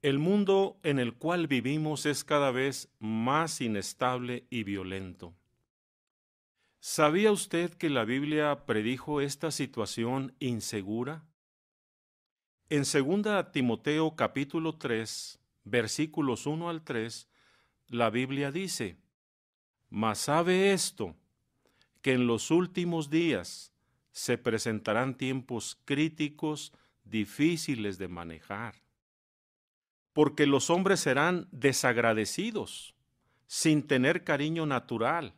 [0.00, 5.34] El mundo en el cual vivimos es cada vez más inestable y violento.
[6.78, 11.26] ¿Sabía usted que la Biblia predijo esta situación insegura?
[12.70, 17.28] En 2 Timoteo capítulo 3, versículos 1 al 3,
[17.88, 18.98] la Biblia dice,
[19.90, 21.16] Mas sabe esto,
[22.02, 23.72] que en los últimos días
[24.12, 26.72] se presentarán tiempos críticos,
[27.02, 28.87] difíciles de manejar
[30.18, 32.96] porque los hombres serán desagradecidos,
[33.46, 35.32] sin tener cariño natural,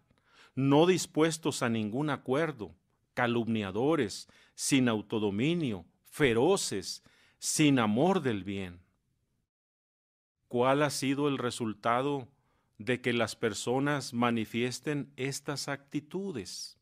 [0.55, 2.75] no dispuestos a ningún acuerdo,
[3.13, 7.03] calumniadores, sin autodominio, feroces,
[7.39, 8.81] sin amor del bien.
[10.49, 12.27] ¿Cuál ha sido el resultado
[12.79, 16.79] de que las personas manifiesten estas actitudes?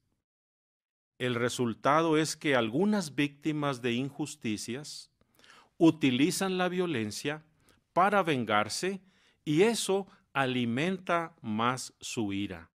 [1.19, 5.11] El resultado es que algunas víctimas de injusticias
[5.79, 7.43] utilizan la violencia
[7.99, 9.01] para vengarse
[9.45, 12.71] y eso alimenta más su ira.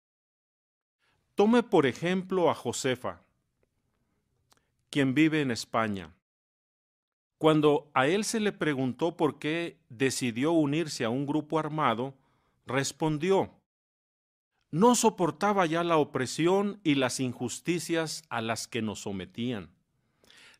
[1.34, 3.20] Tome por ejemplo a Josefa,
[4.88, 6.14] quien vive en España.
[7.36, 12.14] Cuando a él se le preguntó por qué decidió unirse a un grupo armado,
[12.64, 13.50] respondió,
[14.70, 19.68] no soportaba ya la opresión y las injusticias a las que nos sometían.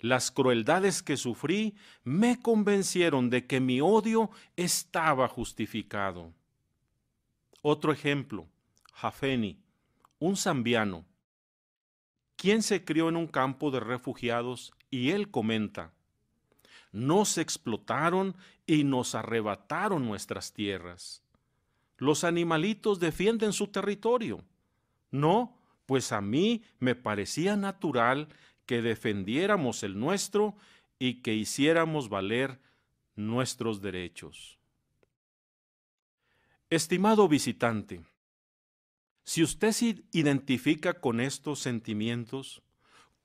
[0.00, 6.32] Las crueldades que sufrí me convencieron de que mi odio estaba justificado.
[7.60, 8.48] Otro ejemplo,
[8.94, 9.60] Jafeni,
[10.18, 11.04] un zambiano,
[12.36, 15.92] quien se crió en un campo de refugiados y él comenta,
[16.92, 18.34] nos explotaron
[18.66, 21.22] y nos arrebataron nuestras tierras.
[21.98, 24.42] Los animalitos defienden su territorio.
[25.10, 28.28] No, pues a mí me parecía natural
[28.70, 30.54] que defendiéramos el nuestro
[30.96, 32.60] y que hiciéramos valer
[33.16, 34.60] nuestros derechos.
[36.68, 38.00] Estimado visitante,
[39.24, 42.62] si usted se identifica con estos sentimientos,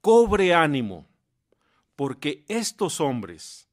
[0.02, 1.08] cobre ánimo,
[1.96, 3.70] porque estos hombres,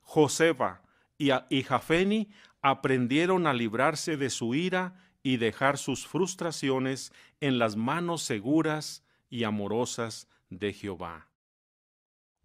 [0.00, 0.80] Josefa
[1.18, 2.30] y, Jafeni,
[2.62, 7.12] aprendieron a librarse de su ira y dejar sus frustraciones
[7.42, 11.28] en las manos seguras y amorosas de Jehová.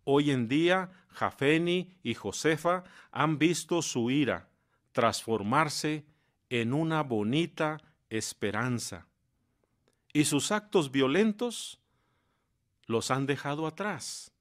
[0.04, 4.50] Hoy en día, Jafeni y Josefa han visto su ira
[4.92, 6.06] transformarse
[6.50, 7.78] en una bonita
[8.10, 9.08] esperanza,
[10.12, 11.80] y sus actos violentos
[12.88, 14.34] los han dejado atrás.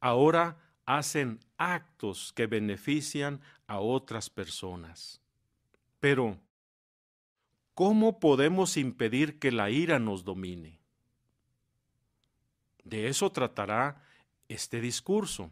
[0.00, 5.20] Ahora hacen actos que benefician a otras personas.
[6.00, 6.40] Pero,
[7.74, 10.81] ¿cómo podemos impedir que la ira nos domine?
[12.84, 14.02] De eso tratará
[14.48, 15.50] este discurso.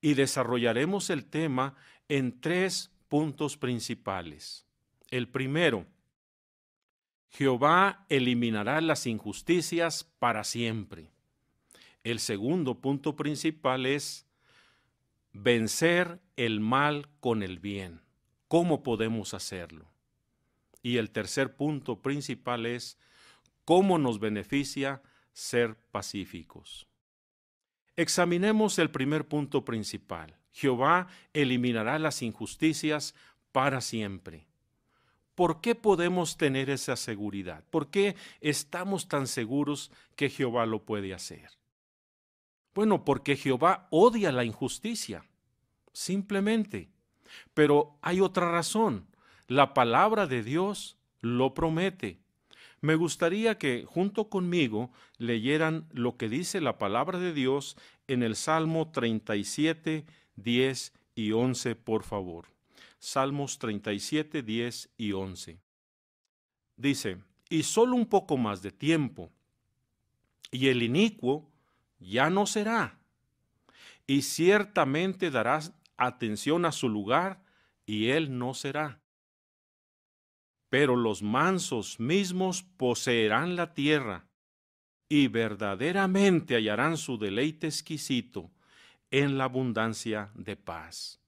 [0.00, 1.74] Y desarrollaremos el tema
[2.08, 4.64] en tres puntos principales.
[5.10, 5.86] El primero,
[7.28, 11.10] Jehová eliminará las injusticias para siempre.
[12.02, 14.26] El segundo punto principal es
[15.32, 18.00] vencer el mal con el bien.
[18.48, 19.86] ¿Cómo podemos hacerlo?
[20.82, 22.98] Y el tercer punto principal es
[23.64, 25.02] cómo nos beneficia
[25.32, 26.86] ser pacíficos.
[27.96, 30.36] Examinemos el primer punto principal.
[30.52, 33.14] Jehová eliminará las injusticias
[33.52, 34.46] para siempre.
[35.34, 37.64] ¿Por qué podemos tener esa seguridad?
[37.70, 41.50] ¿Por qué estamos tan seguros que Jehová lo puede hacer?
[42.74, 45.24] Bueno, porque Jehová odia la injusticia,
[45.92, 46.90] simplemente.
[47.54, 49.06] Pero hay otra razón.
[49.46, 52.19] La palabra de Dios lo promete.
[52.80, 57.76] Me gustaría que junto conmigo leyeran lo que dice la palabra de Dios
[58.08, 62.46] en el Salmo 37, 10 y 11, por favor.
[62.98, 65.58] Salmos 37, 10 y 11.
[66.76, 67.18] Dice,
[67.50, 69.30] y solo un poco más de tiempo,
[70.50, 71.50] y el inicuo
[71.98, 72.98] ya no será,
[74.06, 77.42] y ciertamente darás atención a su lugar,
[77.84, 79.00] y él no será
[80.70, 84.28] pero los mansos mismos poseerán la tierra
[85.08, 88.52] y verdaderamente hallarán su deleite exquisito
[89.10, 91.20] en la abundancia de paz.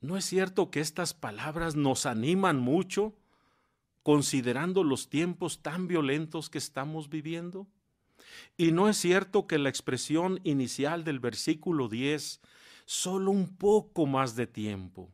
[0.00, 3.16] ¿No es cierto que estas palabras nos animan mucho
[4.04, 7.66] considerando los tiempos tan violentos que estamos viviendo?
[8.56, 12.40] Y no es cierto que la expresión inicial del versículo 10,
[12.84, 15.12] solo un poco más de tiempo,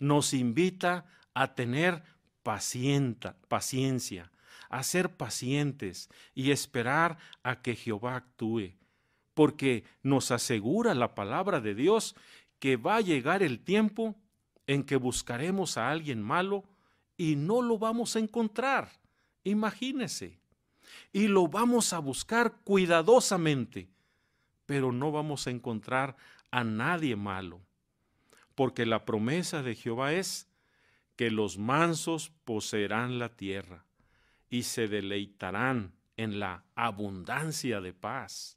[0.00, 2.02] nos invita a tener
[2.42, 4.30] paciencia,
[4.68, 8.74] a ser pacientes y esperar a que Jehová actúe,
[9.34, 12.14] porque nos asegura la palabra de Dios
[12.58, 14.16] que va a llegar el tiempo
[14.66, 16.64] en que buscaremos a alguien malo
[17.16, 18.90] y no lo vamos a encontrar.
[19.44, 20.38] Imagínese.
[21.12, 23.88] Y lo vamos a buscar cuidadosamente,
[24.66, 26.16] pero no vamos a encontrar
[26.50, 27.60] a nadie malo.
[28.54, 30.49] Porque la promesa de Jehová es
[31.20, 33.84] que los mansos poseerán la tierra
[34.48, 38.56] y se deleitarán en la abundancia de paz.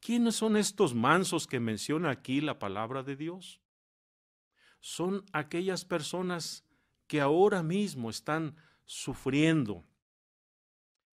[0.00, 3.60] ¿Quiénes son estos mansos que menciona aquí la palabra de Dios?
[4.80, 6.64] Son aquellas personas
[7.06, 9.84] que ahora mismo están sufriendo,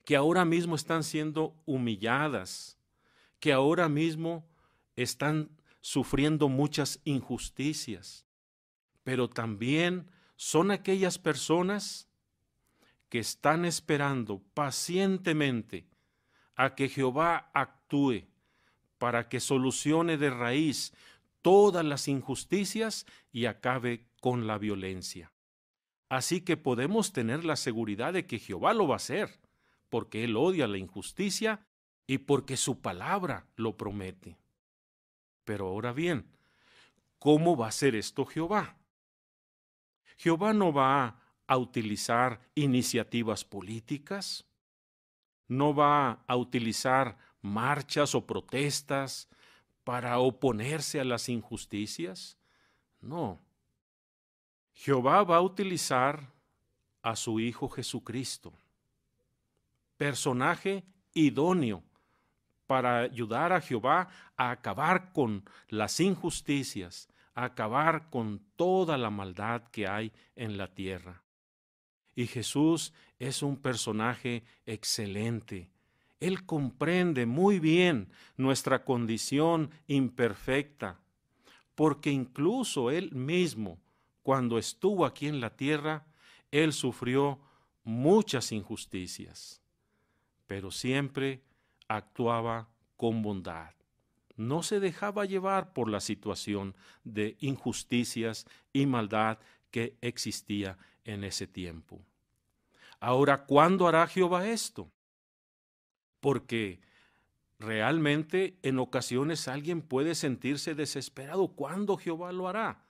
[0.04, 2.80] que ahora mismo están siendo humilladas,
[3.40, 4.50] que ahora mismo
[4.96, 8.26] están sufriendo muchas injusticias,
[9.04, 12.08] pero también son aquellas personas
[13.10, 15.88] que están esperando pacientemente
[16.56, 18.24] a que Jehová actúe
[18.98, 20.94] para que solucione de raíz
[21.42, 25.32] todas las injusticias y acabe con la violencia.
[26.10, 29.40] Así que podemos tener la seguridad de que Jehová lo va a hacer,
[29.90, 31.66] porque Él odia la injusticia
[32.08, 34.38] y porque su palabra lo promete.
[35.44, 36.26] Pero ahora bien,
[37.20, 38.78] ¿cómo va a hacer esto Jehová?
[40.16, 44.46] Jehová no va a utilizar iniciativas políticas,
[45.48, 49.30] no va a utilizar marchas o protestas
[49.84, 52.38] para oponerse a las injusticias.
[53.00, 53.40] No.
[54.74, 56.34] Jehová va a utilizar
[57.02, 58.52] a su Hijo Jesucristo,
[59.96, 60.84] personaje
[61.14, 61.84] idóneo
[62.66, 69.88] para ayudar a Jehová a acabar con las injusticias, acabar con toda la maldad que
[69.88, 71.22] hay en la tierra.
[72.16, 75.70] Y Jesús es un personaje excelente.
[76.22, 81.00] Él comprende muy bien nuestra condición imperfecta,
[81.76, 83.80] porque incluso Él mismo,
[84.24, 86.08] cuando estuvo aquí en la tierra,
[86.52, 87.40] Él sufrió
[87.84, 89.62] muchas injusticias,
[90.48, 91.44] pero siempre
[91.90, 93.76] actuaba con bondad.
[94.36, 99.40] No se dejaba llevar por la situación de injusticias y maldad
[99.72, 102.02] que existía en ese tiempo.
[103.00, 104.92] Ahora, ¿cuándo hará Jehová esto?
[106.20, 106.82] Porque
[107.60, 111.50] realmente en ocasiones alguien puede sentirse desesperado.
[111.50, 112.86] ¿Cuándo Jehová lo hará?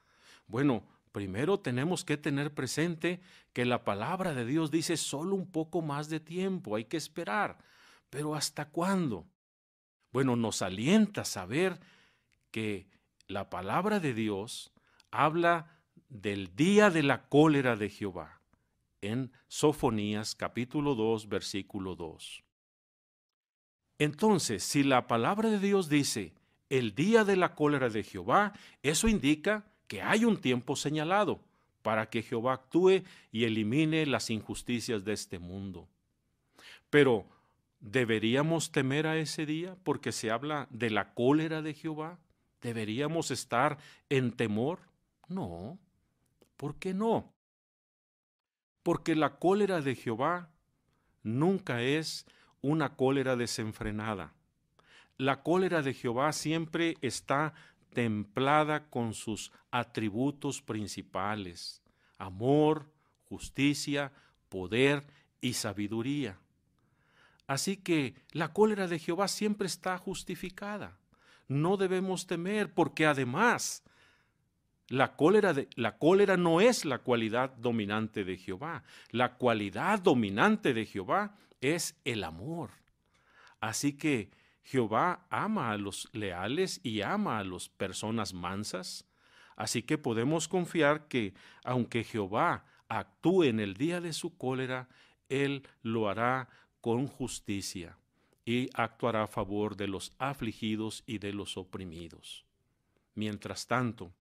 [0.47, 3.21] Bueno, primero tenemos que tener presente
[3.53, 7.57] que la palabra de Dios dice solo un poco más de tiempo, hay que esperar.
[8.09, 9.27] Pero ¿hasta cuándo?
[10.15, 11.77] Bueno, nos alienta saber
[12.49, 12.87] que
[13.27, 14.71] la palabra de Dios
[15.11, 15.77] habla
[16.07, 18.39] del día de la cólera de Jehová
[19.01, 22.45] en Sofonías capítulo 2 versículo 2.
[23.99, 26.33] Entonces, si la palabra de Dios dice
[26.69, 28.53] el día de la cólera de Jehová,
[28.83, 31.41] eso indica que hay un tiempo señalado
[31.81, 33.03] para que Jehová actúe
[33.33, 35.89] y elimine las injusticias de este mundo.
[36.89, 37.25] Pero,
[37.85, 42.19] ¿deberíamos temer a ese día porque se habla de la cólera de Jehová?
[42.61, 43.77] ¿Deberíamos estar
[44.09, 44.79] en temor?
[45.27, 45.77] No.
[46.57, 47.31] ¿Por qué no?
[48.81, 50.49] Porque la cólera de Jehová
[51.21, 52.25] nunca es
[52.61, 54.33] una cólera desenfrenada.
[55.17, 57.53] La cólera de Jehová siempre está
[57.93, 61.83] templada con sus atributos principales,
[62.17, 62.91] amor,
[63.29, 64.11] justicia,
[64.49, 65.05] poder
[65.39, 66.39] y sabiduría.
[67.47, 70.97] Así que la cólera de Jehová siempre está justificada.
[71.47, 73.83] No debemos temer porque además
[74.87, 78.83] la cólera, la cólera no es la cualidad dominante de Jehová.
[79.09, 82.71] La cualidad dominante de Jehová es el amor.
[83.59, 84.31] Así que
[84.63, 89.05] Jehová ama a los leales y ama a las personas mansas.
[89.55, 91.33] Así que podemos confiar que
[91.63, 94.87] aunque Jehová actúe en el día de su cólera,
[95.29, 96.49] Él lo hará
[96.85, 97.97] con justicia
[98.45, 102.45] y actuará a favor de los afligidos y de los oprimidos.
[103.15, 104.13] Mientras tanto,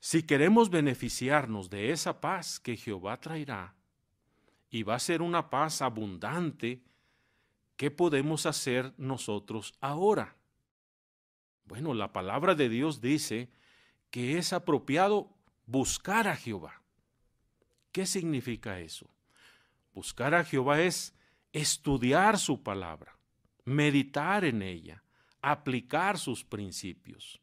[0.00, 3.74] si queremos beneficiarnos de esa paz que Jehová traerá,
[4.70, 6.80] y va a ser una paz abundante,
[7.76, 10.36] ¿qué podemos hacer nosotros ahora?
[11.66, 13.50] Bueno, la palabra de Dios dice
[14.10, 15.28] que es apropiado
[15.66, 16.80] buscar a Jehová.
[17.92, 19.10] ¿Qué significa eso?
[19.92, 21.14] Buscar a Jehová es
[21.54, 23.16] estudiar su palabra,
[23.64, 25.02] meditar en ella,
[25.40, 27.40] aplicar sus principios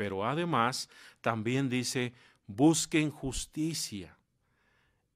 [0.00, 0.88] pero además
[1.20, 2.14] también dice,
[2.46, 4.16] busquen justicia.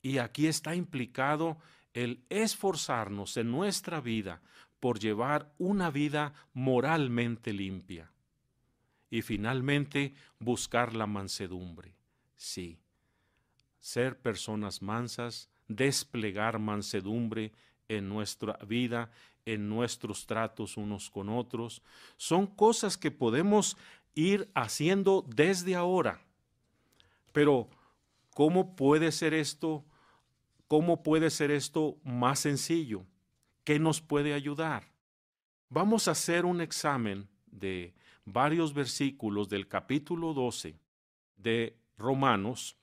[0.02, 1.56] Y aquí está implicado
[1.94, 4.42] el esforzarnos en nuestra vida
[4.80, 8.10] por llevar una vida moralmente limpia.
[9.08, 11.96] y finalmente buscar la mansedumbre.
[12.36, 12.78] Sí,
[13.80, 17.52] ser personas mansas, desplegar mansedumbre
[17.88, 19.10] en nuestra vida,
[19.46, 21.82] en nuestros tratos unos con otros,
[22.16, 23.76] son cosas que podemos
[24.14, 26.20] ir haciendo desde ahora.
[27.32, 27.68] Pero,
[28.34, 29.84] ¿cómo puede ser esto?
[30.68, 33.04] ¿Cómo puede ser esto más sencillo?
[33.64, 34.92] ¿Qué nos puede ayudar?
[35.68, 40.78] Vamos a hacer un examen de varios versículos del capítulo 12
[41.36, 42.76] de Romanos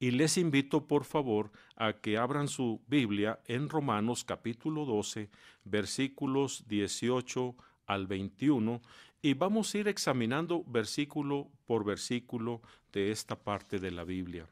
[0.00, 5.28] y les invito por favor a que abran su Biblia en Romanos capítulo 12
[5.64, 7.54] versículos 18
[7.86, 8.80] al 21
[9.20, 14.48] y vamos a ir examinando versículo por versículo de esta parte de la Biblia.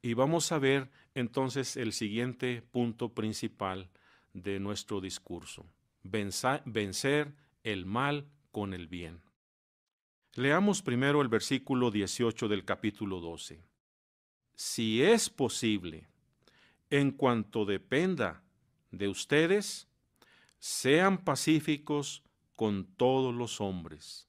[0.00, 3.90] Y vamos a ver entonces el siguiente punto principal
[4.32, 5.66] de nuestro discurso.
[6.02, 9.20] vencer el mal con el bien.
[10.36, 13.69] Leamos primero el versículo 18 del capítulo 12.
[14.62, 16.06] Si es posible,
[16.90, 18.42] en cuanto dependa
[18.90, 19.88] de ustedes,
[20.58, 22.22] sean pacíficos
[22.56, 24.28] con todos los hombres.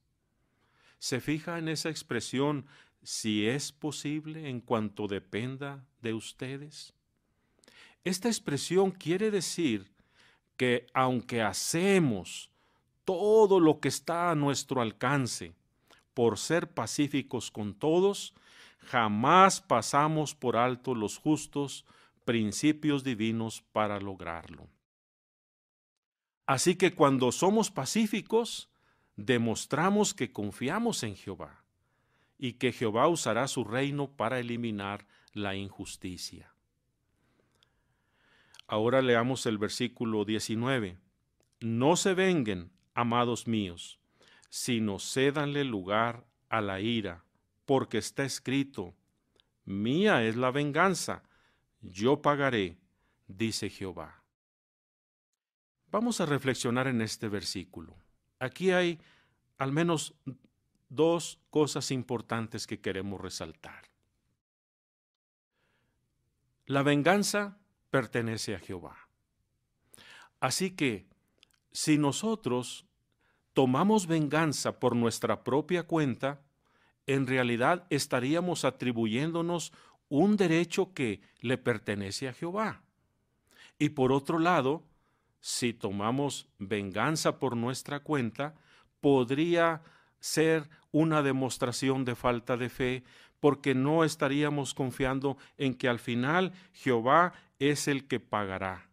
[0.99, 2.65] ¿Se fija en esa expresión,
[3.03, 6.93] si es posible, en cuanto dependa de ustedes?
[8.05, 9.91] Esta expresión quiere decir
[10.55, 12.49] que aunque hacemos
[13.03, 15.53] todo lo que está a nuestro alcance
[16.13, 18.33] por ser pacíficos con todos,
[18.81, 21.85] jamás pasamos por alto los justos
[22.25, 24.67] principios divinos para lograrlo.
[26.45, 28.69] Así que cuando somos pacíficos,
[29.15, 31.63] demostramos que confiamos en Jehová
[32.37, 36.53] y que Jehová usará su reino para eliminar la injusticia.
[38.67, 40.97] Ahora leamos el versículo 19.
[41.59, 43.99] No se venguen, amados míos,
[44.49, 47.23] sino cédanle lugar a la ira,
[47.71, 48.97] porque está escrito,
[49.63, 51.23] Mía es la venganza,
[51.79, 52.77] yo pagaré,
[53.27, 54.25] dice Jehová.
[55.89, 57.95] Vamos a reflexionar en este versículo.
[58.39, 58.99] Aquí hay
[59.57, 60.15] al menos
[60.89, 63.85] dos cosas importantes que queremos resaltar.
[66.65, 67.57] La venganza
[67.89, 68.97] pertenece a Jehová.
[70.41, 71.07] Así que
[71.71, 72.85] si nosotros
[73.53, 76.41] tomamos venganza por nuestra propia cuenta,
[77.07, 79.73] en realidad estaríamos atribuyéndonos
[80.09, 82.81] un derecho que le pertenece a Jehová.
[83.79, 84.83] Y por otro lado,
[85.39, 88.55] si tomamos venganza por nuestra cuenta,
[88.99, 89.81] podría
[90.19, 93.03] ser una demostración de falta de fe,
[93.39, 98.89] porque no estaríamos confiando en que al final Jehová es el que pagará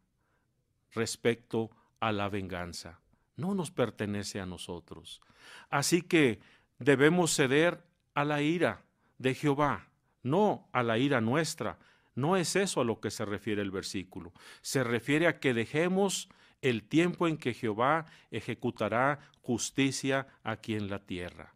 [0.92, 3.00] respecto a la venganza.
[3.36, 5.20] No nos pertenece a nosotros.
[5.68, 6.40] Así que
[6.78, 7.84] debemos ceder
[8.18, 8.82] a la ira
[9.18, 9.86] de Jehová,
[10.24, 11.78] no a la ira nuestra.
[12.16, 14.32] No es eso a lo que se refiere el versículo.
[14.60, 16.28] Se refiere a que dejemos
[16.60, 21.54] el tiempo en que Jehová ejecutará justicia aquí en la tierra.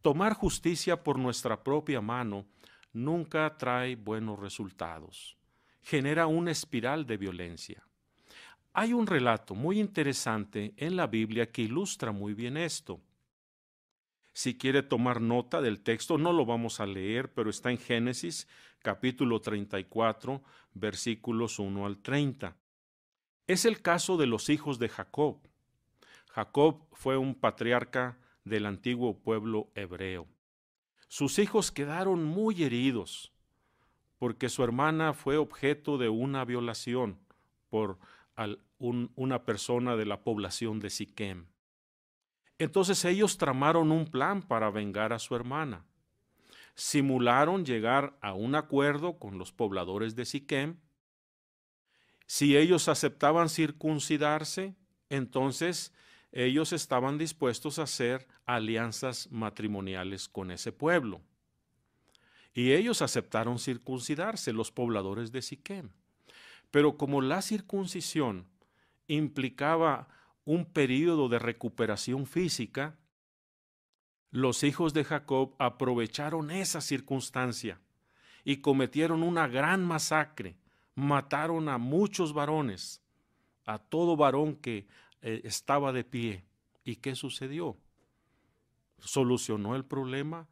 [0.00, 2.46] Tomar justicia por nuestra propia mano
[2.94, 5.36] nunca trae buenos resultados.
[5.82, 7.82] Genera una espiral de violencia.
[8.72, 12.98] Hay un relato muy interesante en la Biblia que ilustra muy bien esto.
[14.38, 18.46] Si quiere tomar nota del texto, no lo vamos a leer, pero está en Génesis
[18.82, 22.56] capítulo 34, versículos 1 al 30.
[23.48, 25.40] Es el caso de los hijos de Jacob.
[26.28, 30.28] Jacob fue un patriarca del antiguo pueblo hebreo.
[31.08, 33.32] Sus hijos quedaron muy heridos
[34.20, 37.18] porque su hermana fue objeto de una violación
[37.70, 37.98] por
[38.78, 41.48] una persona de la población de Siquem.
[42.58, 45.84] Entonces ellos tramaron un plan para vengar a su hermana.
[46.74, 50.76] Simularon llegar a un acuerdo con los pobladores de Siquem
[52.28, 54.76] si ellos aceptaban circuncidarse,
[55.08, 55.94] entonces
[56.30, 61.22] ellos estaban dispuestos a hacer alianzas matrimoniales con ese pueblo.
[62.52, 65.88] Y ellos aceptaron circuncidarse, los pobladores de Siquem.
[66.70, 68.46] Pero como la circuncisión
[69.06, 70.08] implicaba
[70.48, 72.96] un periodo de recuperación física,
[74.30, 77.80] los hijos de Jacob aprovecharon esa circunstancia
[78.44, 80.56] y cometieron una gran masacre
[80.94, 83.00] mataron a muchos varones,
[83.66, 84.88] a todo varón que
[85.20, 86.44] eh, estaba de pie.
[86.82, 87.76] ¿Y qué sucedió?
[88.98, 90.48] ¿Solucionó el problema?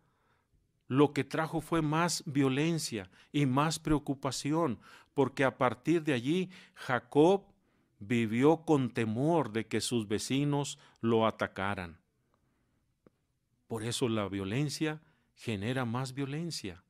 [0.87, 4.79] Lo que trajo fue más violencia y más preocupación,
[5.15, 7.47] porque a partir de allí Jacob
[7.99, 11.99] vivió con temor de que sus vecinos lo atacaran.
[13.67, 15.01] Por eso la violencia
[15.35, 16.83] genera más violencia.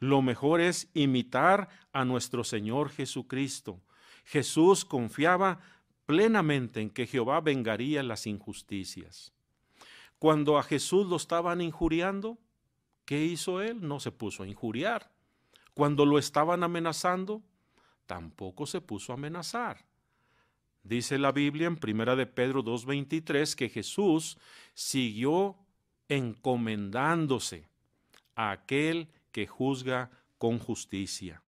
[0.00, 3.80] Lo mejor es imitar a nuestro Señor Jesucristo.
[4.24, 5.60] Jesús confiaba
[6.06, 9.32] plenamente en que Jehová vengaría las injusticias.
[10.18, 12.38] Cuando a Jesús lo estaban injuriando,
[13.04, 13.86] ¿qué hizo él?
[13.86, 15.10] No se puso a injuriar.
[15.74, 17.42] Cuando lo estaban amenazando,
[18.06, 19.87] tampoco se puso a amenazar.
[20.88, 24.38] Dice la Biblia en 1 de Pedro 2:23 que Jesús
[24.72, 25.56] siguió
[26.08, 27.68] encomendándose
[28.34, 31.42] a aquel que juzga con justicia.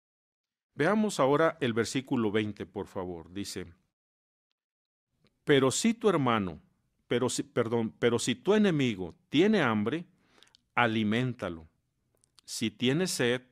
[0.75, 3.31] Veamos ahora el versículo 20, por favor.
[3.31, 3.67] Dice,
[5.45, 6.59] pero si tu hermano,
[7.07, 10.05] pero si, perdón, pero si tu enemigo tiene hambre,
[10.75, 11.65] aliméntalo.
[12.43, 13.43] Si tiene sed,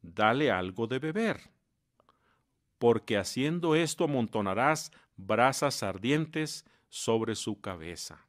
[0.00, 1.50] dale algo de beber.
[2.78, 4.90] Porque haciendo esto amontonarás
[5.26, 8.26] brasas ardientes sobre su cabeza.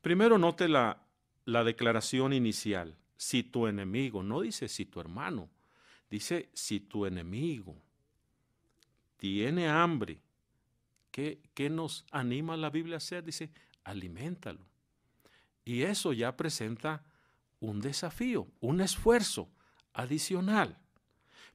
[0.00, 1.02] Primero note la,
[1.44, 2.96] la declaración inicial.
[3.16, 5.48] Si tu enemigo, no dice si tu hermano,
[6.10, 7.76] dice si tu enemigo
[9.16, 10.20] tiene hambre,
[11.10, 13.24] ¿qué, qué nos anima la Biblia a hacer?
[13.24, 13.50] Dice,
[13.84, 14.60] aliméntalo.
[15.64, 17.02] Y eso ya presenta
[17.60, 19.48] un desafío, un esfuerzo
[19.94, 20.76] adicional.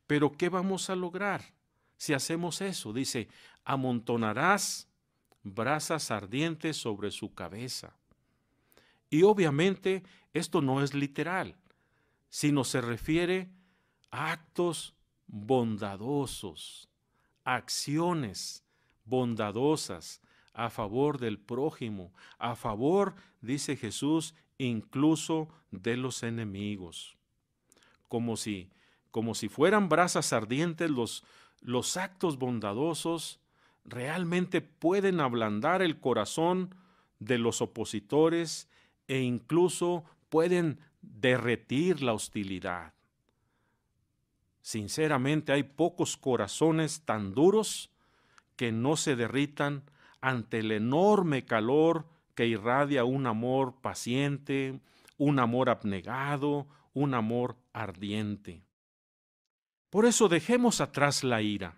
[0.08, 1.44] Pero ¿qué vamos a lograr
[2.00, 2.94] si hacemos eso?
[2.94, 3.28] Dice,
[3.66, 4.88] amontonarás
[5.44, 7.94] brasas ardientes sobre su cabeza.
[9.10, 11.58] Y obviamente esto no es literal,
[12.30, 13.50] sino se refiere
[14.12, 14.96] a actos
[15.28, 16.88] bondadosos,
[17.44, 18.64] acciones
[19.04, 20.22] bondadosas
[20.54, 27.18] a favor del prójimo, a favor, dice Jesús, incluso de los enemigos.
[28.08, 28.72] Como si,
[29.12, 31.26] como si fueran brasas ardientes los,
[31.62, 33.40] los actos bondadosos
[33.86, 36.76] realmente pueden ablandar el corazón
[37.20, 38.70] de los opositores
[39.08, 42.94] e incluso pueden derretir la hostilidad.
[44.62, 47.92] Sinceramente hay pocos corazones tan duros
[48.56, 49.84] que no se derritan
[50.22, 54.80] ante el enorme calor que irradia un amor paciente,
[55.18, 58.64] un amor abnegado, un amor ardiente.
[59.90, 61.76] Por eso dejemos atrás la ira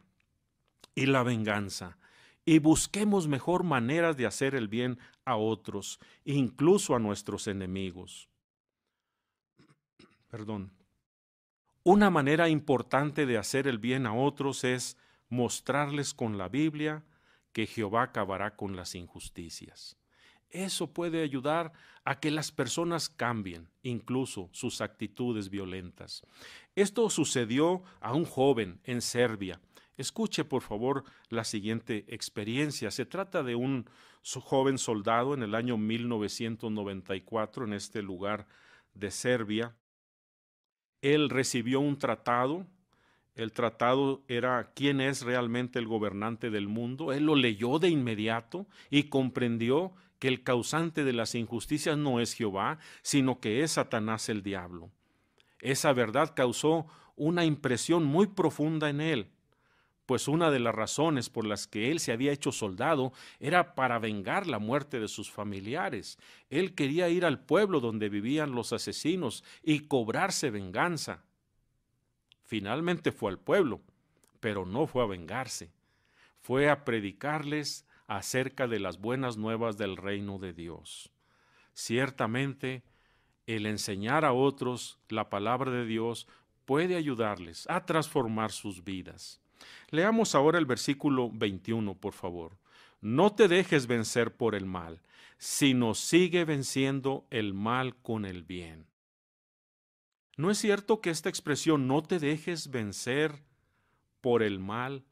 [0.95, 1.97] y la venganza
[2.45, 8.29] y busquemos mejor maneras de hacer el bien a otros, incluso a nuestros enemigos.
[10.29, 10.71] Perdón.
[11.83, 14.97] Una manera importante de hacer el bien a otros es
[15.29, 17.03] mostrarles con la Biblia
[17.53, 19.97] que Jehová acabará con las injusticias.
[20.51, 26.23] Eso puede ayudar a que las personas cambien, incluso sus actitudes violentas.
[26.75, 29.59] Esto sucedió a un joven en Serbia
[30.01, 32.89] Escuche, por favor, la siguiente experiencia.
[32.89, 33.87] Se trata de un
[34.23, 38.47] joven soldado en el año 1994 en este lugar
[38.95, 39.75] de Serbia.
[41.01, 42.65] Él recibió un tratado.
[43.35, 47.13] El tratado era quién es realmente el gobernante del mundo.
[47.13, 52.33] Él lo leyó de inmediato y comprendió que el causante de las injusticias no es
[52.33, 54.89] Jehová, sino que es Satanás el diablo.
[55.59, 56.85] Esa verdad causó
[57.17, 59.31] una impresión muy profunda en él
[60.11, 63.97] pues una de las razones por las que él se había hecho soldado era para
[63.97, 66.17] vengar la muerte de sus familiares.
[66.49, 71.23] Él quería ir al pueblo donde vivían los asesinos y cobrarse venganza.
[72.43, 73.79] Finalmente fue al pueblo,
[74.41, 75.71] pero no fue a vengarse,
[76.41, 77.85] fue a predicarles
[78.17, 81.09] acerca de las buenas nuevas del reino de Dios.
[81.73, 82.83] Ciertamente,
[83.47, 86.27] el enseñar a otros la palabra de Dios
[86.65, 89.39] puede ayudarles a transformar sus vidas.
[89.91, 92.57] Leamos ahora el versículo 21, por favor.
[92.99, 95.01] No te dejes vencer por el mal,
[95.37, 98.87] sino sigue venciendo el mal con el bien.
[100.35, 103.41] ¿No es cierto que esta expresión no te dejes vencer
[104.19, 105.05] por el mal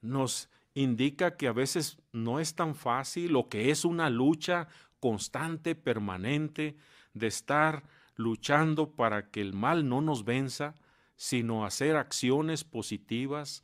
[0.00, 4.68] nos indica que a veces no es tan fácil o que es una lucha
[5.00, 6.76] constante, permanente,
[7.14, 10.74] de estar luchando para que el mal no nos venza,
[11.16, 13.62] sino hacer acciones positivas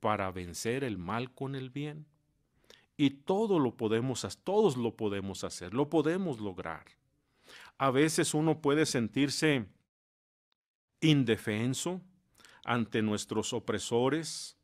[0.00, 2.06] para vencer el mal con el bien.
[2.96, 6.84] Y todo lo podemos, todos lo podemos hacer, lo podemos lograr.
[7.78, 9.66] A veces uno puede sentirse
[11.00, 12.00] indefenso
[12.64, 14.56] ante nuestros opresores,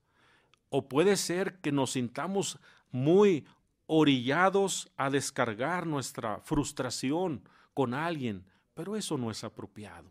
[0.71, 2.59] o puede ser que nos sintamos
[2.91, 3.45] muy
[3.87, 7.43] orillados a descargar nuestra frustración
[7.75, 10.09] con alguien, pero eso no es apropiado.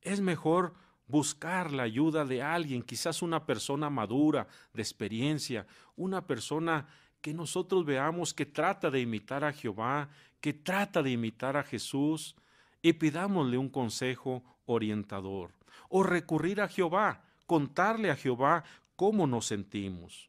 [0.00, 0.74] Es mejor
[1.06, 6.86] buscar la ayuda de alguien, quizás una persona madura, de experiencia, una persona
[7.20, 10.08] que nosotros veamos que trata de imitar a Jehová,
[10.40, 12.36] que trata de imitar a Jesús,
[12.80, 15.52] y pidámosle un consejo orientador,
[15.88, 18.64] o recurrir a Jehová, contarle a Jehová
[18.98, 20.28] cómo nos sentimos.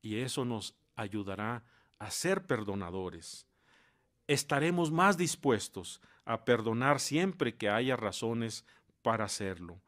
[0.00, 1.64] Y eso nos ayudará
[1.98, 3.48] a ser perdonadores.
[4.28, 8.64] Estaremos más dispuestos a perdonar siempre que haya razones
[9.02, 9.82] para hacerlo.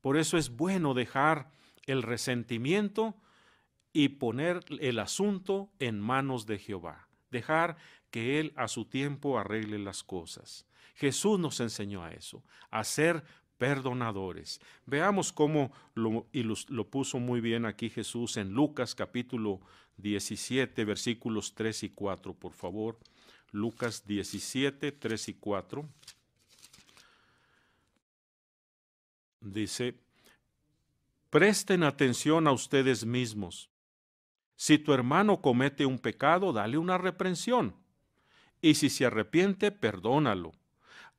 [0.00, 1.50] Por eso es bueno dejar
[1.84, 3.14] el resentimiento
[3.92, 7.08] y poner el asunto en manos de Jehová.
[7.30, 7.76] Dejar
[8.10, 10.64] que Él a su tiempo arregle las cosas.
[10.94, 13.22] Jesús nos enseñó a eso, a ser
[13.60, 14.58] perdonadores.
[14.86, 19.60] Veamos cómo lo, y lo, puso muy bien aquí Jesús en Lucas capítulo
[19.98, 22.98] 17, versículos 3 y 4, por favor.
[23.52, 25.86] Lucas 17, 3 y 4.
[29.42, 29.94] Dice,
[31.28, 33.68] presten atención a ustedes mismos.
[34.56, 37.74] Si tu hermano comete un pecado, dale una reprensión.
[38.62, 40.52] Y si se arrepiente, perdónalo.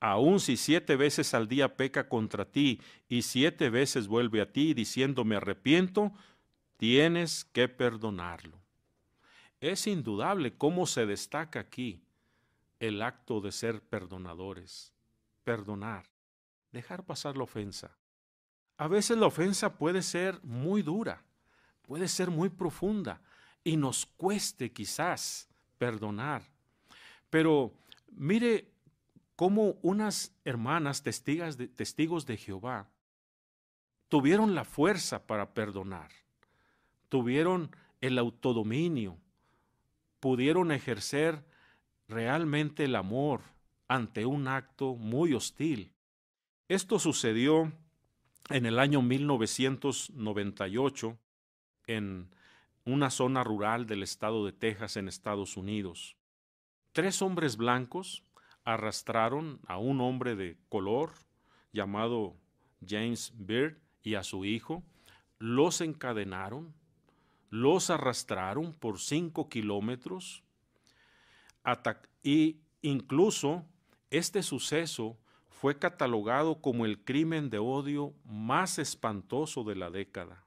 [0.04, 4.74] Aun si siete veces al día peca contra ti y siete veces vuelve a ti
[4.74, 6.12] diciendo me arrepiento,
[6.78, 8.60] tienes que perdonarlo.
[9.60, 12.02] Es indudable cómo se destaca aquí
[12.80, 14.92] el acto de ser perdonadores,
[15.44, 16.08] perdonar,
[16.72, 17.96] dejar pasar la ofensa.
[18.78, 21.24] A veces la ofensa puede ser muy dura,
[21.84, 23.22] puede ser muy profunda
[23.64, 26.42] y nos cueste quizás perdonar.
[27.30, 27.72] Pero
[28.10, 28.71] mire
[29.42, 32.92] cómo unas hermanas testigas testigos de Jehová
[34.08, 36.12] tuvieron la fuerza para perdonar,
[37.10, 39.18] tuvieron el autodominio,
[40.20, 41.44] pudieron ejercer
[42.08, 43.42] realmente el amor
[43.88, 45.92] ante un acto muy hostil.
[46.68, 47.74] Esto sucedió
[48.52, 51.18] en el año 1998
[51.88, 52.30] en
[52.86, 56.16] una zona rural del estado de Texas en Estados Unidos.
[56.92, 58.24] Tres hombres blancos
[58.64, 61.14] arrastraron a un hombre de color
[61.74, 62.36] llamado
[62.86, 64.84] James Beard y a su hijo,
[65.40, 66.74] los encadenaron,
[67.50, 70.44] los arrastraron por cinco kilómetros
[72.24, 73.66] y incluso
[74.10, 75.18] este suceso
[75.50, 80.44] fue catalogado como el crimen de odio más espantoso de la década.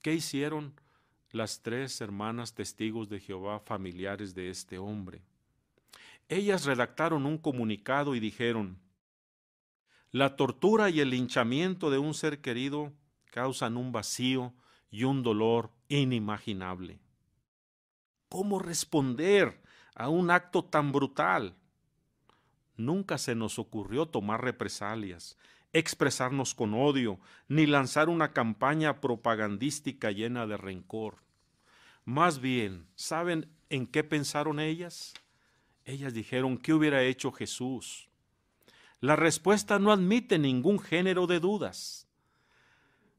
[0.00, 0.74] ¿Qué hicieron
[1.32, 5.22] las tres hermanas testigos de Jehová familiares de este hombre?
[6.28, 8.78] Ellas redactaron un comunicado y dijeron,
[10.10, 12.92] la tortura y el linchamiento de un ser querido
[13.30, 14.54] causan un vacío
[14.90, 17.00] y un dolor inimaginable.
[18.28, 19.62] ¿Cómo responder
[19.94, 21.56] a un acto tan brutal?
[22.76, 25.36] Nunca se nos ocurrió tomar represalias,
[25.72, 31.22] expresarnos con odio, ni lanzar una campaña propagandística llena de rencor.
[32.04, 35.14] Más bien, ¿saben en qué pensaron ellas?
[35.88, 38.10] Ellas dijeron, ¿qué hubiera hecho Jesús?
[39.00, 42.06] La respuesta no admite ningún género de dudas.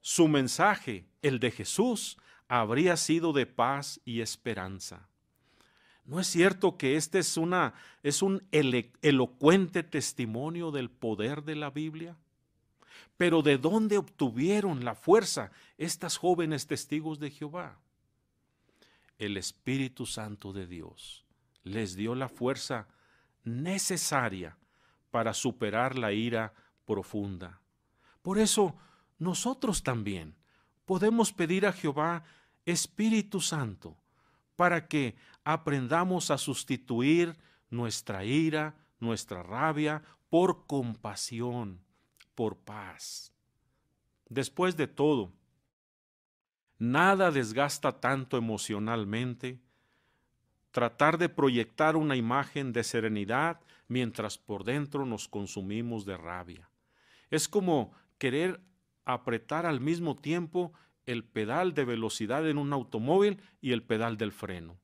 [0.01, 5.09] Su mensaje, el de Jesús, habría sido de paz y esperanza.
[6.05, 11.71] ¿No es cierto que este es, una, es un elocuente testimonio del poder de la
[11.71, 12.17] Biblia?
[13.17, 17.79] Pero ¿de dónde obtuvieron la fuerza estas jóvenes testigos de Jehová?
[19.17, 21.25] El Espíritu Santo de Dios
[21.69, 22.87] les dio la fuerza
[23.43, 24.57] necesaria
[25.11, 26.53] para superar la ira
[26.85, 27.61] profunda.
[28.21, 28.75] Por eso
[29.17, 30.35] nosotros también
[30.85, 32.23] podemos pedir a Jehová
[32.65, 33.97] Espíritu Santo
[34.55, 37.37] para que aprendamos a sustituir
[37.69, 41.79] nuestra ira, nuestra rabia, por compasión,
[42.35, 43.33] por paz.
[44.27, 45.31] Después de todo,
[46.77, 49.59] nada desgasta tanto emocionalmente
[50.71, 56.69] tratar de proyectar una imagen de serenidad mientras por dentro nos consumimos de rabia.
[57.29, 58.61] Es como querer
[59.05, 60.73] apretar al mismo tiempo
[61.05, 64.79] el pedal de velocidad en un automóvil y el pedal del freno.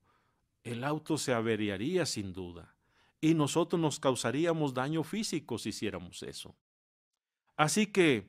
[0.64, 2.76] El auto se averiaría sin duda
[3.22, 6.56] y nosotros nos causaríamos daño físico si hiciéramos eso.
[7.56, 8.28] Así que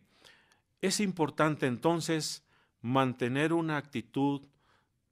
[0.83, 2.45] es importante entonces
[2.81, 4.47] mantener una actitud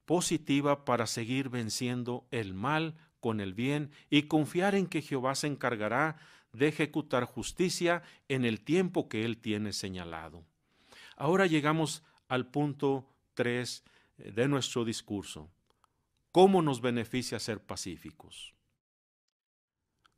[0.05, 5.47] positiva para seguir venciendo el mal con el bien y confiar en que Jehová se
[5.47, 6.17] encargará
[6.53, 10.45] de ejecutar justicia en el tiempo que Él tiene señalado.
[11.17, 13.83] Ahora llegamos al punto 3
[14.17, 15.49] eh, de nuestro discurso.
[16.31, 18.53] ¿Cómo nos beneficia ser pacíficos?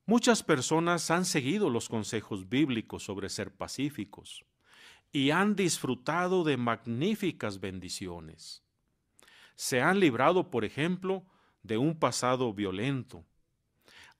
[0.05, 4.45] Muchas personas han seguido los consejos bíblicos sobre ser pacíficos
[5.11, 8.63] y han disfrutado de magníficas bendiciones.
[9.57, 11.25] Se han librado, por ejemplo,
[11.63, 13.25] de un pasado violento.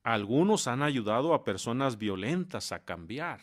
[0.03, 3.41] Algunos han ayudado a personas violentas a cambiar.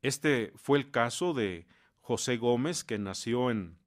[0.00, 1.66] Este fue el caso de
[2.00, 3.78] José Gómez, que nació en,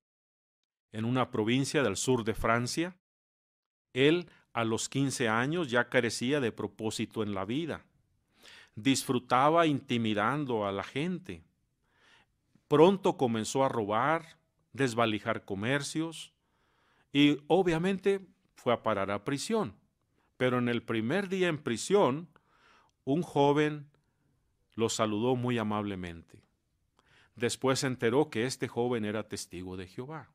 [0.91, 2.95] en una provincia del sur de Francia.
[3.93, 7.84] Él a los 15 años ya carecía de propósito en la vida.
[8.75, 11.43] Disfrutaba intimidando a la gente.
[12.67, 14.38] Pronto comenzó a robar,
[14.71, 16.37] desvalijar comercios
[17.12, 18.22] y obviamente
[18.56, 19.76] fue a parar a prisión.
[20.38, 22.30] Pero en el primer día en prisión,
[23.06, 23.88] un joven
[24.76, 26.39] lo saludó muy amablemente.
[27.36, 30.30] Después se enteró que este joven era testigo de Jehová.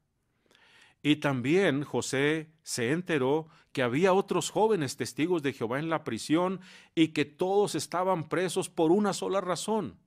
[1.03, 6.61] Y también José se enteró que había otros jóvenes testigos de Jehová en la prisión
[6.95, 9.99] y que todos estaban presos por una sola razón.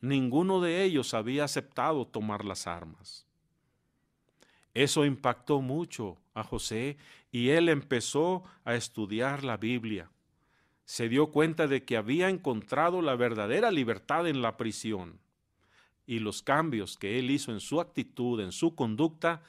[0.00, 3.26] Ninguno de ellos había aceptado tomar las armas.
[4.74, 6.96] Eso impactó mucho a José
[7.30, 10.10] y él empezó a estudiar la Biblia
[10.84, 15.20] se dio cuenta de que había encontrado la verdadera libertad en la prisión.
[16.06, 19.42] Y los cambios que él hizo en su actitud, en su conducta,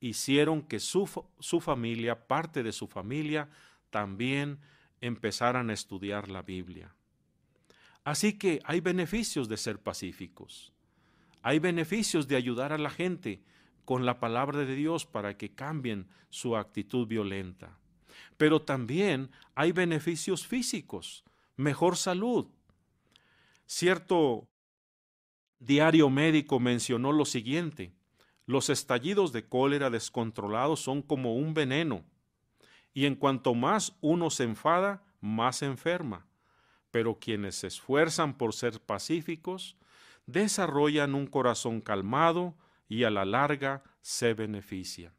[0.00, 3.48] hicieron que su, su familia, parte de su familia,
[3.90, 4.58] también
[5.00, 6.94] empezaran a estudiar la Biblia.
[8.04, 10.72] Así que hay beneficios de ser pacíficos.
[11.42, 13.40] Hay beneficios de ayudar a la gente
[13.90, 17.80] con la palabra de Dios para que cambien su actitud violenta
[18.36, 21.24] pero también hay beneficios físicos,
[21.56, 22.46] mejor salud.
[23.66, 24.48] Cierto
[25.58, 27.92] diario médico mencionó lo siguiente,
[28.46, 32.02] los estallidos de cólera descontrolados son como un veneno,
[32.94, 36.26] y en cuanto más uno se enfada, más se enferma,
[36.90, 39.76] pero quienes se esfuerzan por ser pacíficos,
[40.24, 42.54] desarrollan un corazón calmado
[42.90, 45.14] y a la larga se benefician.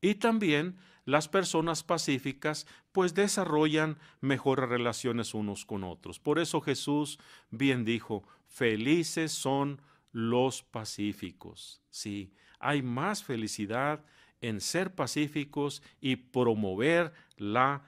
[0.00, 6.20] Y también las personas pacíficas pues desarrollan mejores relaciones unos con otros.
[6.20, 7.18] Por eso Jesús
[7.50, 9.80] bien dijo, felices son
[10.12, 11.82] los pacíficos.
[11.88, 14.04] Sí, hay más felicidad
[14.42, 17.82] en ser pacíficos y promover la,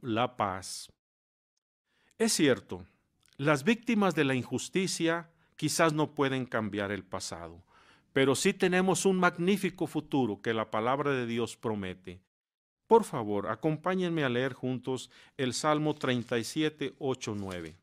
[0.00, 0.90] la paz.
[2.16, 2.86] Es cierto,
[3.36, 7.62] las víctimas de la injusticia quizás no pueden cambiar el pasado,
[8.12, 12.20] pero sí tenemos un magnífico futuro que la palabra de Dios promete.
[12.86, 17.76] Por favor, acompáñenme a leer juntos el Salmo 37, 8, 9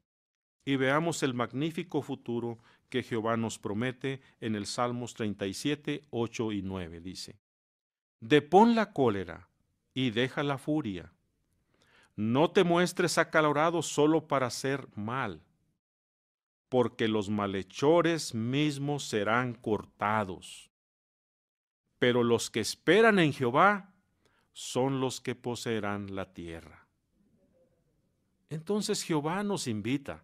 [0.66, 2.58] y veamos el magnífico futuro
[2.90, 7.00] que Jehová nos promete en el Salmos 37, 8 y 9.
[7.02, 7.40] Dice,
[8.20, 9.48] Depón la cólera
[9.94, 11.14] y deja la furia.
[12.16, 15.42] No te muestres acalorado solo para hacer mal,
[16.70, 20.72] porque los malhechores mismos serán cortados.
[22.00, 23.94] Pero los que esperan en Jehová
[24.52, 26.88] son los que poseerán la tierra.
[28.50, 30.24] Entonces Jehová nos invita a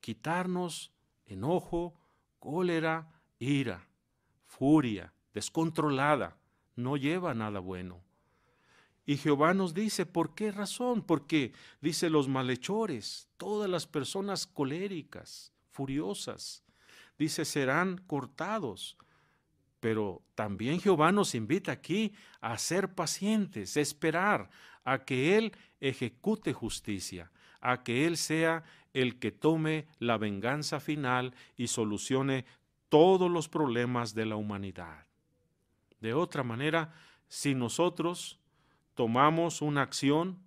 [0.00, 0.92] quitarnos
[1.26, 1.94] enojo,
[2.38, 3.88] cólera, ira,
[4.46, 6.36] furia, descontrolada,
[6.76, 8.07] no lleva nada bueno.
[9.08, 11.00] Y Jehová nos dice, ¿por qué razón?
[11.00, 16.62] Porque, dice los malhechores, todas las personas coléricas, furiosas,
[17.18, 18.98] dice, serán cortados.
[19.80, 24.50] Pero también Jehová nos invita aquí a ser pacientes, esperar
[24.84, 31.34] a que Él ejecute justicia, a que Él sea el que tome la venganza final
[31.56, 32.44] y solucione
[32.90, 35.06] todos los problemas de la humanidad.
[35.98, 36.92] De otra manera,
[37.26, 38.38] si nosotros
[38.98, 40.40] tomamos una acción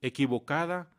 [0.00, 0.92] equivocada,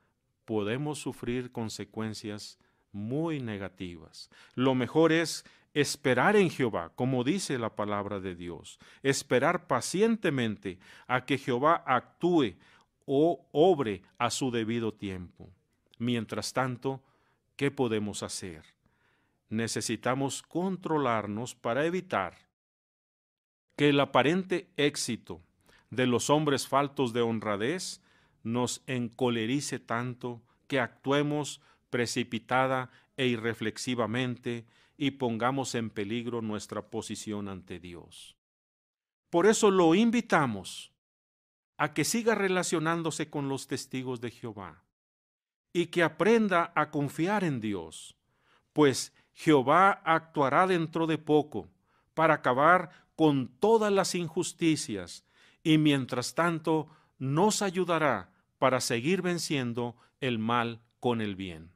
[0.43, 2.59] podemos sufrir consecuencias
[2.91, 4.29] muy negativas.
[4.55, 11.23] Lo mejor es esperar en Jehová, como dice la palabra de Dios, esperar pacientemente a
[11.23, 12.57] que Jehová actúe
[13.05, 15.49] o obre a su debido tiempo.
[15.97, 17.01] Mientras tanto,
[17.55, 18.65] ¿qué podemos hacer?
[19.47, 22.35] Necesitamos controlarnos para evitar
[23.77, 25.41] que el aparente éxito
[25.91, 28.01] de los hombres faltos de honradez
[28.43, 34.65] nos encolerice tanto que actuemos precipitada e irreflexivamente
[34.97, 38.35] y pongamos en peligro nuestra posición ante Dios.
[39.29, 40.91] Por eso lo invitamos
[41.77, 44.83] a que siga relacionándose con los testigos de Jehová
[45.73, 48.15] y que aprenda a confiar en Dios,
[48.73, 51.67] pues Jehová actuará dentro de poco
[52.13, 55.25] para acabar con todas las injusticias
[55.63, 56.87] y mientras tanto
[57.19, 61.70] nos ayudará para seguir venciendo el mal con el bien.